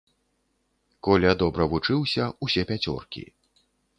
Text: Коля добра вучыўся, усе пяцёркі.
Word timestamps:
Коля 1.07 1.33
добра 1.41 1.67
вучыўся, 1.75 2.23
усе 2.47 2.61
пяцёркі. 2.71 3.23